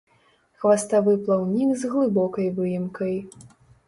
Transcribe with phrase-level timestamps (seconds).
[0.61, 3.15] Хваставы плаўнік з глыбокай выемкай.